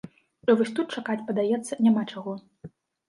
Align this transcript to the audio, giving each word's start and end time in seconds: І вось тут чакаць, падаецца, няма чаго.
І 0.53 0.53
вось 0.61 0.71
тут 0.79 0.95
чакаць, 0.97 1.19
падаецца, 1.27 1.79
няма 1.89 2.07
чаго. 2.11 2.33